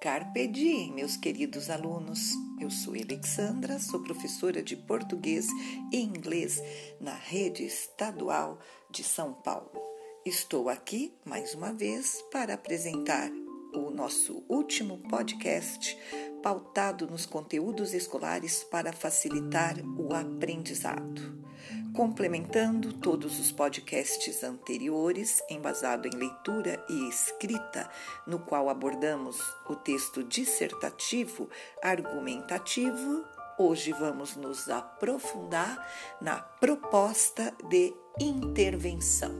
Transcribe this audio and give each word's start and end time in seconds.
Carpe 0.00 0.46
diem, 0.46 0.94
meus 0.94 1.14
queridos 1.14 1.68
alunos. 1.68 2.30
Eu 2.58 2.70
sou 2.70 2.94
Alexandra, 2.94 3.78
sou 3.78 4.02
professora 4.02 4.62
de 4.62 4.74
português 4.74 5.46
e 5.92 6.00
inglês 6.00 6.58
na 6.98 7.12
rede 7.12 7.64
estadual 7.64 8.58
de 8.90 9.04
São 9.04 9.34
Paulo. 9.34 9.70
Estou 10.24 10.70
aqui 10.70 11.12
mais 11.22 11.54
uma 11.54 11.70
vez 11.74 12.24
para 12.32 12.54
apresentar 12.54 13.30
o 13.74 13.90
nosso 13.90 14.42
último 14.48 14.96
podcast 15.06 15.94
pautado 16.42 17.06
nos 17.06 17.26
conteúdos 17.26 17.92
escolares 17.92 18.64
para 18.64 18.94
facilitar 18.94 19.76
o 19.98 20.14
aprendizado 20.14 21.49
complementando 21.94 22.92
todos 22.92 23.38
os 23.40 23.50
podcasts 23.50 24.42
anteriores, 24.44 25.42
embasado 25.50 26.06
em 26.06 26.10
leitura 26.10 26.84
e 26.88 27.08
escrita, 27.08 27.88
no 28.26 28.38
qual 28.38 28.68
abordamos 28.68 29.38
o 29.68 29.74
texto 29.74 30.22
dissertativo 30.22 31.48
argumentativo. 31.82 33.24
Hoje 33.58 33.92
vamos 33.92 34.36
nos 34.36 34.68
aprofundar 34.68 35.86
na 36.20 36.36
proposta 36.36 37.52
de 37.68 37.92
intervenção. 38.18 39.34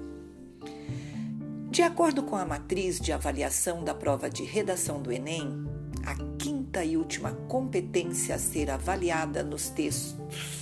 De 1.71 1.83
acordo 1.83 2.25
com 2.25 2.37
a 2.37 2.45
matriz 2.45 3.01
de 3.01 3.13
avaliação 3.13 3.85
da 3.85 3.95
prova 3.95 4.29
de 4.29 4.43
redação 4.43 5.01
do 5.01 5.13
Enem, 5.13 5.65
a 6.05 6.15
quinta 6.37 6.85
e 6.85 6.97
última 6.97 7.33
competência 7.49 8.35
a 8.35 8.39
ser 8.39 8.71
avaliada 8.71 9.43
nos 9.43 9.69
textos 9.71 10.60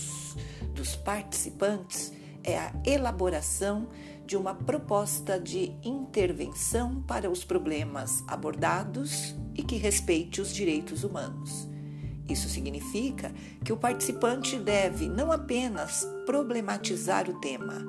dos 0.79 0.95
participantes 0.95 2.13
é 2.45 2.57
a 2.57 2.73
elaboração 2.87 3.89
de 4.25 4.37
uma 4.37 4.55
proposta 4.55 5.39
de 5.39 5.73
intervenção 5.83 7.03
para 7.03 7.29
os 7.29 7.45
problemas 7.45 8.23
abordados 8.29 9.35
e 9.55 9.63
que 9.63 9.77
respeite 9.77 10.41
os 10.41 10.55
direitos 10.55 11.03
humanos. 11.03 11.69
Isso 12.29 12.49
significa 12.49 13.33
que 13.65 13.73
o 13.73 13.77
participante 13.77 14.57
deve 14.57 15.09
não 15.09 15.33
apenas 15.33 16.07
problematizar 16.25 17.29
o 17.29 17.41
tema, 17.41 17.85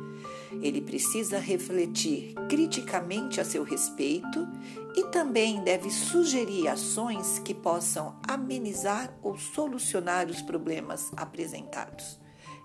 ele 0.62 0.82
precisa 0.82 1.38
refletir 1.38 2.34
criticamente 2.50 3.40
a 3.40 3.46
seu 3.46 3.64
respeito 3.64 4.48
e 4.96 5.06
também 5.06 5.64
deve 5.64 5.92
sugerir 5.92 6.68
ações 6.68 7.40
que 7.40 7.54
possam 7.54 8.18
amenizar 8.28 9.14
ou 9.22 9.38
solucionar 9.38 10.28
os 10.28 10.42
problemas 10.42 11.12
apresentados. 11.16 12.20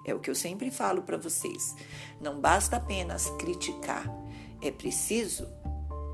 É 0.04 0.14
o 0.14 0.20
que 0.20 0.30
eu 0.30 0.34
sempre 0.34 0.70
falo 0.70 1.02
para 1.02 1.16
vocês. 1.16 1.74
Não 2.20 2.40
basta 2.40 2.76
apenas 2.76 3.30
criticar, 3.38 4.06
é 4.62 4.70
preciso 4.70 5.48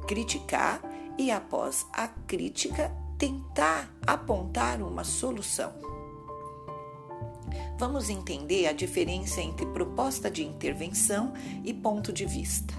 criticar 0.06 0.80
e, 1.18 1.30
após 1.30 1.86
a 1.92 2.08
crítica, 2.08 2.90
tentar 3.18 3.92
apontar 4.06 4.80
uma 4.80 5.04
solução. 5.04 5.72
Vamos 7.78 8.10
entender 8.10 8.66
a 8.66 8.72
diferença 8.72 9.40
entre 9.40 9.66
proposta 9.66 10.30
de 10.30 10.44
intervenção 10.44 11.32
e 11.64 11.72
ponto 11.72 12.12
de 12.12 12.26
vista. 12.26 12.74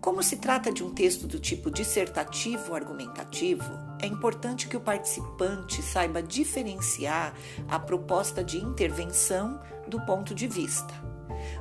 Como 0.00 0.22
se 0.22 0.36
trata 0.36 0.72
de 0.72 0.82
um 0.82 0.92
texto 0.92 1.26
do 1.26 1.38
tipo 1.38 1.70
dissertativo 1.70 2.74
argumentativo, 2.74 3.89
é 4.02 4.06
importante 4.06 4.68
que 4.68 4.76
o 4.76 4.80
participante 4.80 5.82
saiba 5.82 6.22
diferenciar 6.22 7.34
a 7.68 7.78
proposta 7.78 8.42
de 8.42 8.58
intervenção 8.58 9.60
do 9.88 10.00
ponto 10.06 10.34
de 10.34 10.46
vista. 10.46 11.10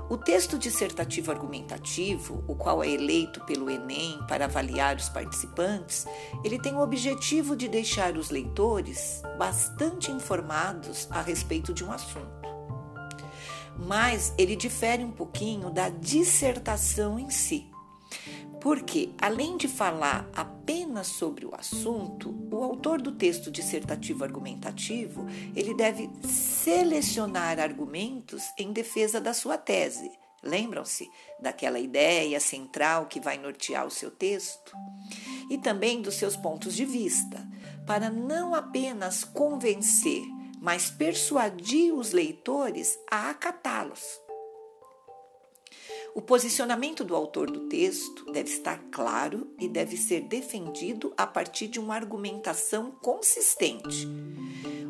O 0.10 0.18
texto 0.18 0.58
dissertativo 0.58 1.32
argumentativo, 1.32 2.44
o 2.48 2.56
qual 2.56 2.84
é 2.84 2.90
eleito 2.90 3.44
pelo 3.46 3.70
Enem 3.70 4.20
para 4.28 4.46
avaliar 4.46 4.96
os 4.98 5.08
participantes, 5.08 6.06
ele 6.44 6.60
tem 6.60 6.74
o 6.74 6.82
objetivo 6.82 7.56
de 7.56 7.68
deixar 7.68 8.18
os 8.18 8.30
leitores 8.30 9.22
bastante 9.38 10.12
informados 10.12 11.08
a 11.12 11.22
respeito 11.22 11.74
de 11.74 11.84
um 11.84 11.92
assunto. 11.92 12.50
Mas 13.78 14.34
ele 14.38 14.56
difere 14.56 15.04
um 15.04 15.12
pouquinho 15.12 15.70
da 15.70 15.90
dissertação 15.90 17.18
em 17.18 17.30
si. 17.30 17.70
Porque, 18.62 19.12
além 19.18 19.56
de 19.56 19.68
falar 19.68 20.30
apenas 20.36 21.08
sobre 21.08 21.46
o 21.46 21.56
assunto, 21.56 22.36
o 22.52 22.64
autor 22.64 23.02
do 23.02 23.14
texto 23.14 23.50
dissertativo 23.50 24.24
argumentativo, 24.24 25.26
ele 25.56 25.74
deve 25.74 26.10
selecionar 26.24 27.60
argumentos 27.60 28.44
em 28.58 28.74
defesa 28.74 29.22
da 29.22 29.34
sua 29.34 29.58
tese. 29.58 30.12
Lembram-se 30.44 31.10
daquela 31.40 31.80
ideia 31.80 32.40
central 32.40 33.08
que 33.08 33.20
vai 33.20 33.38
nortear 33.38 33.86
o 33.86 33.92
seu 33.92 34.12
texto? 34.12 34.74
E 35.50 35.58
também 35.58 36.02
dos 36.02 36.16
seus 36.16 36.36
pontos 36.36 36.76
de 36.76 36.86
vista, 36.86 37.46
para 37.86 38.10
não 38.10 38.54
apenas 38.54 39.24
convencer, 39.24 40.24
mas 40.62 40.90
persuadir 40.90 41.94
os 41.94 42.12
leitores 42.12 42.98
a 43.10 43.30
acatá-los. 43.30 44.29
O 46.20 46.22
posicionamento 46.22 47.06
do 47.06 47.16
autor 47.16 47.50
do 47.50 47.70
texto 47.70 48.30
deve 48.34 48.50
estar 48.50 48.78
claro 48.92 49.48
e 49.58 49.70
deve 49.70 49.96
ser 49.96 50.20
defendido 50.24 51.14
a 51.16 51.26
partir 51.26 51.70
de 51.70 51.80
uma 51.80 51.96
argumentação 51.96 52.92
consistente, 52.92 54.06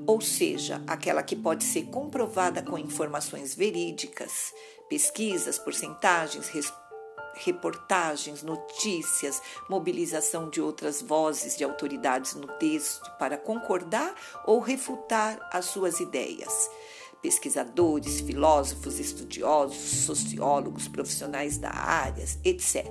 ou 0.08 0.20
seja, 0.20 0.82
aquela 0.88 1.22
que 1.22 1.36
pode 1.36 1.64
ser 1.64 1.84
comprovada 1.84 2.64
com 2.64 2.80
informações 2.80 3.54
verídicas, 3.54 4.52
pesquisas, 4.90 5.60
porcentagens, 5.60 6.52
reportagens, 7.36 8.42
notícias, 8.42 9.40
mobilização 9.70 10.50
de 10.50 10.60
outras 10.60 11.00
vozes 11.00 11.56
de 11.56 11.64
autoridades 11.64 12.34
no 12.34 12.48
texto 12.58 13.08
para 13.20 13.38
concordar 13.38 14.16
ou 14.48 14.60
refutar 14.60 15.48
as 15.54 15.66
suas 15.66 16.00
ideias 16.00 16.72
pesquisadores, 17.22 18.20
filósofos, 18.20 19.00
estudiosos, 19.00 19.78
sociólogos, 19.78 20.88
profissionais 20.88 21.58
da 21.58 21.72
área, 21.72 22.24
etc. 22.44 22.86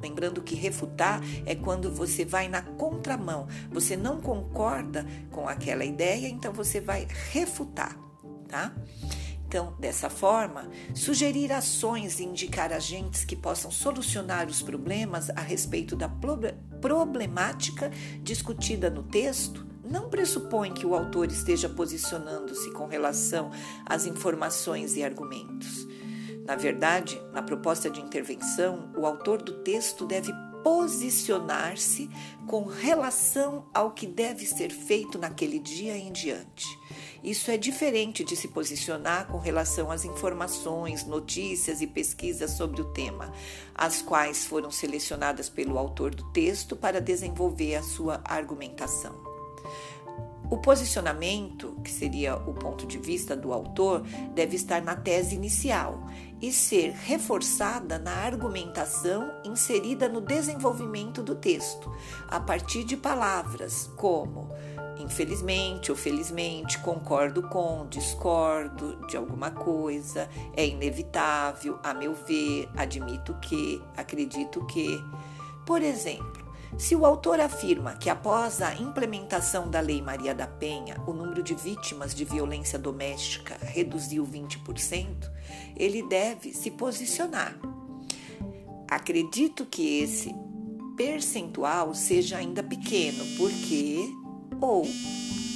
Lembrando 0.00 0.42
que 0.42 0.54
refutar 0.54 1.20
é 1.46 1.54
quando 1.54 1.90
você 1.90 2.24
vai 2.24 2.48
na 2.48 2.62
contramão, 2.62 3.46
você 3.70 3.96
não 3.96 4.20
concorda 4.20 5.06
com 5.30 5.48
aquela 5.48 5.84
ideia, 5.84 6.28
então 6.28 6.52
você 6.52 6.80
vai 6.80 7.06
refutar, 7.30 7.96
tá? 8.48 8.74
Então, 9.46 9.76
dessa 9.78 10.08
forma, 10.08 10.70
sugerir 10.94 11.52
ações 11.52 12.18
e 12.18 12.24
indicar 12.24 12.72
agentes 12.72 13.22
que 13.22 13.36
possam 13.36 13.70
solucionar 13.70 14.48
os 14.48 14.62
problemas 14.62 15.28
a 15.28 15.42
respeito 15.42 15.94
da 15.94 16.10
problemática 16.80 17.90
discutida 18.22 18.88
no 18.88 19.02
texto 19.02 19.71
não 19.92 20.08
pressupõe 20.08 20.72
que 20.72 20.86
o 20.86 20.94
autor 20.94 21.30
esteja 21.30 21.68
posicionando-se 21.68 22.72
com 22.72 22.86
relação 22.86 23.50
às 23.84 24.06
informações 24.06 24.96
e 24.96 25.04
argumentos. 25.04 25.86
Na 26.46 26.56
verdade, 26.56 27.20
na 27.30 27.42
proposta 27.42 27.90
de 27.90 28.00
intervenção, 28.00 28.90
o 28.96 29.04
autor 29.04 29.42
do 29.42 29.62
texto 29.62 30.06
deve 30.06 30.32
posicionar-se 30.64 32.08
com 32.46 32.64
relação 32.64 33.66
ao 33.74 33.90
que 33.90 34.06
deve 34.06 34.46
ser 34.46 34.70
feito 34.70 35.18
naquele 35.18 35.58
dia 35.58 35.96
em 35.96 36.10
diante. 36.10 36.66
Isso 37.22 37.50
é 37.50 37.58
diferente 37.58 38.24
de 38.24 38.34
se 38.34 38.48
posicionar 38.48 39.26
com 39.26 39.38
relação 39.38 39.90
às 39.90 40.04
informações, 40.04 41.04
notícias 41.04 41.82
e 41.82 41.86
pesquisas 41.86 42.52
sobre 42.52 42.80
o 42.80 42.86
tema, 42.86 43.32
as 43.74 44.00
quais 44.00 44.46
foram 44.46 44.70
selecionadas 44.70 45.48
pelo 45.48 45.78
autor 45.78 46.14
do 46.14 46.24
texto 46.32 46.74
para 46.74 47.00
desenvolver 47.00 47.74
a 47.74 47.82
sua 47.82 48.20
argumentação. 48.24 49.31
O 50.52 50.58
posicionamento, 50.58 51.80
que 51.82 51.90
seria 51.90 52.36
o 52.36 52.52
ponto 52.52 52.86
de 52.86 52.98
vista 52.98 53.34
do 53.34 53.54
autor, 53.54 54.02
deve 54.34 54.54
estar 54.54 54.82
na 54.82 54.94
tese 54.94 55.34
inicial 55.34 56.06
e 56.42 56.52
ser 56.52 56.90
reforçada 56.92 57.98
na 57.98 58.12
argumentação 58.12 59.32
inserida 59.46 60.10
no 60.10 60.20
desenvolvimento 60.20 61.22
do 61.22 61.34
texto, 61.34 61.90
a 62.28 62.38
partir 62.38 62.84
de 62.84 62.98
palavras 62.98 63.90
como 63.96 64.52
infelizmente 64.98 65.90
ou 65.90 65.96
felizmente, 65.96 66.78
concordo 66.80 67.48
com, 67.48 67.86
discordo 67.88 69.06
de 69.06 69.16
alguma 69.16 69.50
coisa, 69.50 70.28
é 70.54 70.66
inevitável, 70.66 71.78
a 71.82 71.94
meu 71.94 72.12
ver, 72.12 72.68
admito 72.76 73.34
que, 73.40 73.82
acredito 73.96 74.64
que. 74.66 75.02
Por 75.64 75.80
exemplo, 75.80 76.41
se 76.78 76.96
o 76.96 77.04
autor 77.04 77.38
afirma 77.38 77.96
que 77.96 78.08
após 78.08 78.62
a 78.62 78.74
implementação 78.74 79.68
da 79.68 79.80
Lei 79.80 80.00
Maria 80.00 80.34
da 80.34 80.46
Penha, 80.46 80.96
o 81.06 81.12
número 81.12 81.42
de 81.42 81.54
vítimas 81.54 82.14
de 82.14 82.24
violência 82.24 82.78
doméstica 82.78 83.56
reduziu 83.60 84.26
20%, 84.26 85.30
ele 85.76 86.02
deve 86.02 86.54
se 86.54 86.70
posicionar. 86.70 87.56
Acredito 88.88 89.64
que 89.66 90.00
esse 90.00 90.34
percentual 90.96 91.94
seja 91.94 92.38
ainda 92.38 92.62
pequeno, 92.62 93.24
porque, 93.36 94.10
ou, 94.60 94.86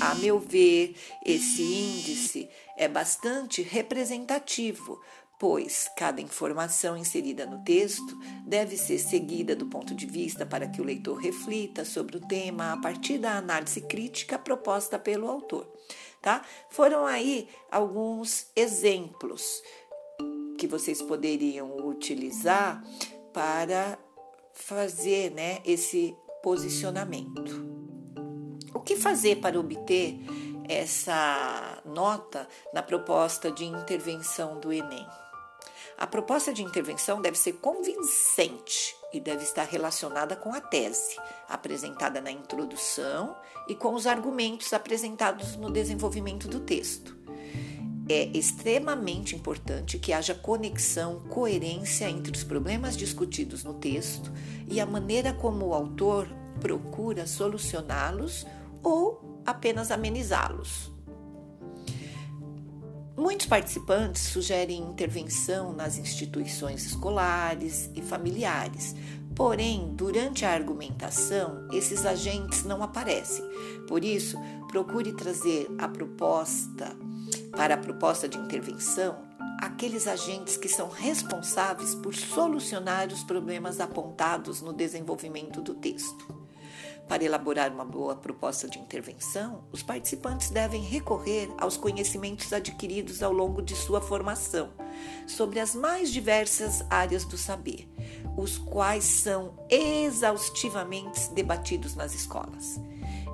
a 0.01 0.15
meu 0.17 0.39
ver, 0.39 0.95
esse 1.25 1.63
índice 1.63 2.49
é 2.77 2.89
bastante 2.89 3.63
representativo, 3.63 5.01
pois 5.39 5.91
cada 5.97 6.21
informação 6.21 6.97
inserida 6.97 7.47
no 7.47 7.63
texto 7.63 8.19
deve 8.47 8.77
ser 8.77 8.99
seguida 8.99 9.55
do 9.55 9.67
ponto 9.67 9.95
de 9.95 10.07
vista 10.07 10.47
para 10.47 10.67
que 10.67 10.81
o 10.81 10.85
leitor 10.85 11.19
reflita 11.19 11.85
sobre 11.85 12.17
o 12.17 12.21
tema 12.21 12.73
a 12.73 12.77
partir 12.79 13.19
da 13.19 13.37
análise 13.37 13.83
crítica 13.83 14.39
proposta 14.39 14.99
pelo 14.99 15.29
autor. 15.29 15.71
Tá? 16.23 16.43
Foram 16.71 17.07
aí 17.07 17.49
alguns 17.71 18.47
exemplos 18.57 19.63
que 20.59 20.67
vocês 20.67 21.03
poderiam 21.03 21.77
utilizar 21.87 22.83
para 23.33 23.99
fazer 24.55 25.31
né, 25.33 25.61
esse 25.65 26.17
posicionamento. 26.43 27.77
O 28.75 28.81
que 28.81 28.97
fazer 28.97 29.37
para 29.37 29.61
obter 29.61 30.19
essa 30.69 31.83
nota 31.85 32.49
na 32.73 32.83
proposta 32.83 33.51
de 33.51 33.65
intervenção 33.65 34.59
do 34.59 34.73
Enem? 34.73 35.07
A 35.99 36.07
proposta 36.07 36.53
de 36.53 36.63
intervenção 36.63 37.23
deve 37.23 37.39
ser 37.39 37.55
convincente 37.55 38.95
e 39.15 39.19
deve 39.19 39.45
estar 39.45 39.65
relacionada 39.65 40.37
com 40.37 40.53
a 40.53 40.61
tese, 40.61 41.17
apresentada 41.49 42.21
na 42.21 42.31
introdução 42.31 43.35
e 43.67 43.75
com 43.75 43.95
os 43.95 44.07
argumentos 44.07 44.75
apresentados 44.75 45.57
no 45.57 45.71
desenvolvimento 45.71 46.49
do 46.49 46.61
texto. 46.61 47.17
É 48.09 48.25
extremamente 48.37 49.35
importante 49.35 49.99
que 49.99 50.13
haja 50.13 50.35
conexão, 50.35 51.21
coerência 51.31 52.11
entre 52.11 52.31
os 52.31 52.45
problemas 52.45 52.95
discutidos 52.95 53.65
no 53.65 53.75
texto 53.75 54.31
e 54.69 54.79
a 54.79 54.87
maneira 54.87 55.33
como 55.33 55.69
o 55.69 55.75
autor 55.75 56.29
procura 56.61 57.27
solucioná-los 57.27 58.47
ou 58.83 59.43
apenas 59.47 59.91
amenizá-los. 59.91 60.96
Muitos 63.17 63.47
participantes 63.47 64.23
sugerem 64.23 64.83
intervenção 64.83 65.73
nas 65.73 65.97
instituições 65.97 66.85
escolares 66.85 67.91
e 67.95 68.03
familiares, 68.03 68.95
porém, 69.35 69.95
durante 69.95 70.45
a 70.45 70.53
argumentação, 70.53 71.67
esses 71.73 72.05
agentes 72.05 72.65
não 72.65 72.83
aparecem. 72.83 73.45
Por 73.89 74.05
isso, 74.05 74.37
procure 74.69 75.13
trazer 75.13 75.67
a 75.79 75.89
proposta 75.89 76.95
para 77.53 77.75
a 77.75 77.79
proposta 77.79 78.29
de 78.29 78.37
intervenção 78.37 79.25
aqueles 79.59 80.07
agentes 80.07 80.59
que 80.59 80.69
são 80.69 80.89
responsáveis 80.91 81.95
por 81.95 82.15
solucionar 82.15 83.09
os 83.09 83.25
problemas 83.25 83.81
apontados 83.81 84.61
no 84.61 84.73
desenvolvimento 84.73 85.63
do 85.63 85.75
texto. 85.75 86.36
Para 87.09 87.25
elaborar 87.25 87.73
uma 87.73 87.85
boa 87.85 88.17
proposta 88.17 88.69
de 88.69 88.79
intervenção, 88.81 89.65
os 89.71 89.83
participantes 89.83 90.51
devem 90.51 90.83
recorrer 90.83 91.49
aos 91.57 91.77
conhecimentos 91.77 92.53
adquiridos 92.53 93.23
ao 93.23 93.33
longo 93.33 93.63
de 93.63 93.77
sua 93.77 94.01
formação 94.01 94.71
sobre 95.27 95.61
as 95.61 95.75
mais 95.75 96.13
diversas 96.13 96.85
áreas 96.91 97.25
do 97.25 97.39
saber, 97.39 97.89
os 98.37 98.59
quais 98.59 99.05
são 99.05 99.55
exaustivamente 99.71 101.31
debatidos 101.31 101.95
nas 101.95 102.13
escolas. 102.13 102.81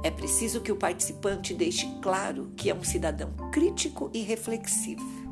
É 0.05 0.11
preciso 0.11 0.61
que 0.61 0.73
o 0.73 0.77
participante 0.77 1.55
deixe 1.55 1.87
claro 2.03 2.53
que 2.57 2.69
é 2.69 2.75
um 2.75 2.85
cidadão 2.85 3.33
crítico 3.53 4.11
e 4.13 4.21
reflexivo 4.21 5.23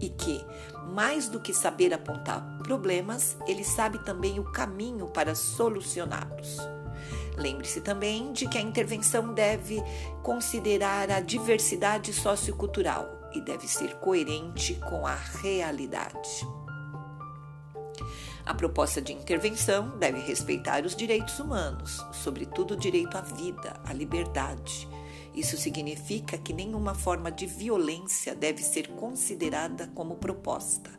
e 0.00 0.10
que, 0.10 0.44
mais 0.92 1.28
do 1.28 1.40
que 1.40 1.54
saber 1.54 1.94
apontar 1.94 2.58
problemas, 2.58 3.36
ele 3.46 3.64
sabe 3.64 4.04
também 4.04 4.38
o 4.38 4.44
caminho 4.52 5.06
para 5.06 5.34
solucioná-los. 5.34 6.77
Lembre-se 7.38 7.80
também 7.80 8.32
de 8.32 8.48
que 8.48 8.58
a 8.58 8.60
intervenção 8.60 9.32
deve 9.32 9.80
considerar 10.24 11.08
a 11.10 11.20
diversidade 11.20 12.12
sociocultural 12.12 13.30
e 13.32 13.40
deve 13.40 13.68
ser 13.68 13.94
coerente 13.96 14.74
com 14.88 15.06
a 15.06 15.14
realidade. 15.14 16.46
A 18.44 18.54
proposta 18.54 19.00
de 19.00 19.12
intervenção 19.12 19.98
deve 19.98 20.18
respeitar 20.20 20.84
os 20.84 20.96
direitos 20.96 21.38
humanos, 21.38 22.04
sobretudo 22.12 22.74
o 22.74 22.76
direito 22.76 23.16
à 23.16 23.20
vida, 23.20 23.78
à 23.84 23.92
liberdade. 23.92 24.88
Isso 25.32 25.56
significa 25.56 26.36
que 26.36 26.52
nenhuma 26.52 26.94
forma 26.94 27.30
de 27.30 27.46
violência 27.46 28.34
deve 28.34 28.62
ser 28.64 28.88
considerada 28.88 29.88
como 29.94 30.16
proposta, 30.16 30.90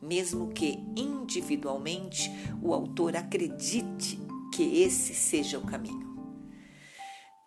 mesmo 0.00 0.48
que 0.48 0.78
individualmente 0.94 2.30
o 2.62 2.72
autor 2.72 3.16
acredite 3.16 4.29
que 4.52 4.82
esse 4.82 5.14
seja 5.14 5.58
o 5.58 5.66
caminho. 5.66 6.10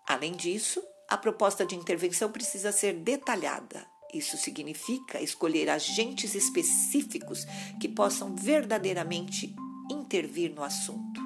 Além 0.06 0.32
disso, 0.32 0.82
a 1.08 1.16
proposta 1.16 1.64
de 1.64 1.76
intervenção 1.76 2.30
precisa 2.30 2.72
ser 2.72 2.94
detalhada. 2.94 3.86
Isso 4.12 4.36
significa 4.36 5.20
escolher 5.20 5.68
agentes 5.68 6.34
específicos 6.34 7.44
que 7.80 7.88
possam 7.88 8.34
verdadeiramente 8.34 9.54
intervir 9.90 10.54
no 10.54 10.62
assunto. 10.62 11.20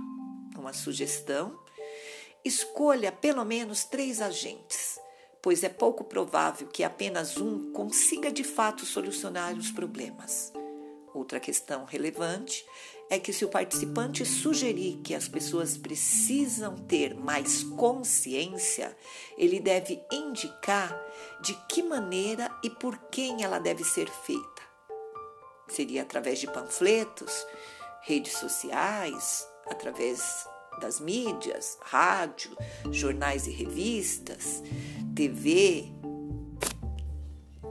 Uma 0.56 0.72
sugestão: 0.72 1.58
escolha 2.44 3.12
pelo 3.12 3.44
menos 3.44 3.84
três 3.84 4.20
agentes, 4.20 4.98
pois 5.42 5.62
é 5.62 5.68
pouco 5.68 6.04
provável 6.04 6.68
que 6.68 6.82
apenas 6.82 7.36
um 7.36 7.72
consiga 7.72 8.32
de 8.32 8.44
fato 8.44 8.86
solucionar 8.86 9.54
os 9.54 9.70
problemas. 9.70 10.52
Outra 11.14 11.40
questão 11.40 11.84
relevante 11.84 12.64
é 13.10 13.18
que 13.18 13.32
se 13.32 13.44
o 13.44 13.48
participante 13.48 14.24
sugerir 14.24 15.00
que 15.02 15.14
as 15.14 15.26
pessoas 15.26 15.76
precisam 15.76 16.76
ter 16.76 17.14
mais 17.14 17.62
consciência, 17.62 18.96
ele 19.36 19.60
deve 19.60 20.00
indicar 20.12 20.98
de 21.40 21.54
que 21.68 21.82
maneira 21.82 22.50
e 22.62 22.68
por 22.68 22.98
quem 23.10 23.42
ela 23.42 23.58
deve 23.58 23.82
ser 23.82 24.10
feita. 24.10 24.62
Seria 25.68 26.02
através 26.02 26.38
de 26.38 26.46
panfletos, 26.46 27.46
redes 28.02 28.32
sociais, 28.32 29.46
através 29.66 30.46
das 30.80 31.00
mídias, 31.00 31.78
rádio, 31.82 32.56
jornais 32.90 33.46
e 33.46 33.50
revistas, 33.50 34.62
TV, 35.14 35.92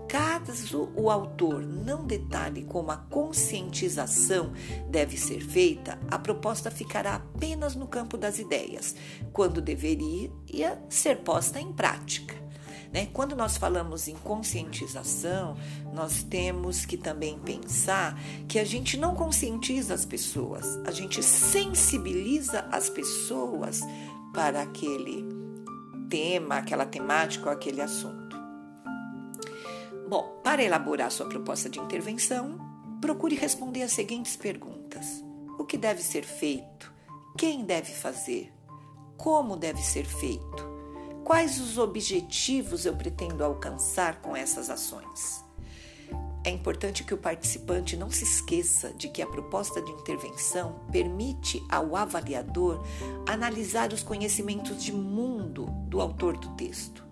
Caso 0.08 0.90
o 0.96 1.10
autor 1.10 1.66
não 1.66 2.06
detalhe 2.06 2.64
como 2.64 2.92
a 2.92 2.98
conscientização 2.98 4.54
deve 4.90 5.18
ser 5.18 5.42
feita, 5.42 6.00
a 6.10 6.18
proposta 6.18 6.72
ficará 6.72 7.16
apenas 7.16 7.76
no 7.76 7.88
campo 7.88 8.18
das 8.18 8.40
ideias, 8.40 8.96
quando 9.34 9.62
deveria 9.62 10.32
ser 10.90 11.18
posta 11.18 11.60
em 11.60 11.74
prática. 11.74 12.36
Né? 12.94 13.10
Quando 13.12 13.36
nós 13.36 13.58
falamos 13.58 14.08
em 14.08 14.16
conscientização, 14.16 15.58
nós 15.94 16.24
temos 16.24 16.86
que 16.86 16.96
também 16.96 17.38
pensar 17.40 18.18
que 18.48 18.60
a 18.60 18.64
gente 18.64 18.98
não 18.98 19.14
conscientiza 19.14 19.94
as 19.94 20.06
pessoas, 20.06 20.78
a 20.86 20.92
gente 20.92 21.22
sensibiliza 21.22 22.62
as 22.72 22.90
pessoas 22.90 23.82
para 24.34 24.62
aquele 24.62 25.26
tema, 26.10 26.56
aquela 26.56 26.86
temática 26.86 27.48
ou 27.48 27.52
aquele 27.52 27.82
assunto. 27.82 28.17
Bom, 30.08 30.40
para 30.42 30.64
elaborar 30.64 31.12
sua 31.12 31.28
proposta 31.28 31.70
de 31.70 31.80
intervenção, 31.80 32.58
procure 33.02 33.36
responder 33.36 33.84
as 33.84 33.92
seguintes 33.92 34.38
perguntas: 34.38 35.22
O 35.60 35.66
que 35.66 35.78
deve 35.78 36.02
ser 36.02 36.24
feito? 36.24 36.94
Quem 37.38 37.66
deve 37.66 37.92
fazer? 37.92 38.54
Como 39.18 39.58
deve 39.58 39.82
ser 39.82 40.06
feito? 40.06 40.66
Quais 41.26 41.60
os 41.60 41.78
objetivos 41.78 42.86
eu 42.86 42.96
pretendo 42.96 43.44
alcançar 43.44 44.22
com 44.22 44.34
essas 44.34 44.70
ações? 44.70 45.44
É 46.46 46.50
importante 46.50 47.04
que 47.04 47.14
o 47.14 47.18
participante 47.18 47.98
não 47.98 48.10
se 48.10 48.24
esqueça 48.24 48.94
de 48.94 49.10
que 49.10 49.22
a 49.22 49.28
proposta 49.28 49.82
de 49.82 49.92
intervenção 49.92 50.86
permite 50.90 51.62
ao 51.68 51.98
avaliador 51.98 52.82
analisar 53.28 53.92
os 53.92 54.04
conhecimentos 54.04 54.82
de 54.82 54.94
mundo 54.94 55.66
do 55.90 56.00
autor 56.00 56.38
do 56.38 56.56
texto 56.56 57.07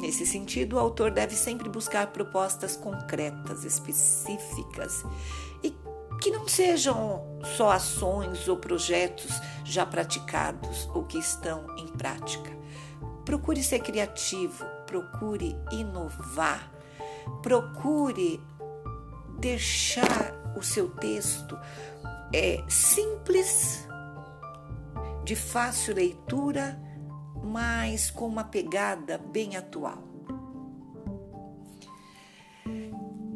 Nesse 0.00 0.24
sentido, 0.24 0.76
o 0.76 0.78
autor 0.78 1.10
deve 1.10 1.34
sempre 1.34 1.68
buscar 1.68 2.08
propostas 2.08 2.76
concretas, 2.76 3.64
específicas 3.64 5.04
e 5.62 5.74
que 6.20 6.30
não 6.30 6.46
sejam 6.46 7.24
só 7.56 7.72
ações 7.72 8.46
ou 8.46 8.56
projetos 8.56 9.32
já 9.64 9.84
praticados 9.84 10.88
ou 10.94 11.04
que 11.04 11.18
estão 11.18 11.66
em 11.76 11.88
prática. 11.88 12.56
Procure 13.24 13.62
ser 13.62 13.80
criativo, 13.80 14.64
procure 14.86 15.56
inovar, 15.72 16.72
procure 17.42 18.40
deixar 19.38 20.32
o 20.56 20.62
seu 20.62 20.88
texto 20.88 21.58
é, 22.32 22.62
simples, 22.68 23.86
de 25.24 25.34
fácil 25.34 25.94
leitura 25.94 26.80
mas 27.42 28.10
com 28.10 28.26
uma 28.26 28.44
pegada 28.44 29.18
bem 29.18 29.56
atual. 29.56 30.02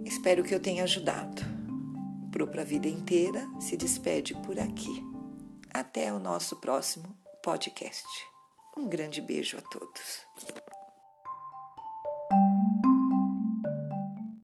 Espero 0.05 0.45
que 0.45 0.55
eu 0.55 0.61
tenha 0.61 0.85
ajudado. 0.85 1.43
Pro 2.31 2.47
Pra 2.47 2.65
Vida 2.65 2.89
Inteira 2.89 3.49
se 3.61 3.77
despede 3.77 4.35
por 4.35 4.59
aqui. 4.59 5.05
Até 5.73 6.13
o 6.13 6.19
nosso 6.19 6.57
próximo 6.57 7.17
podcast. 7.43 8.07
Um 8.77 8.89
grande 8.89 9.21
beijo 9.21 9.59
a 9.59 9.63
todos. 9.63 10.62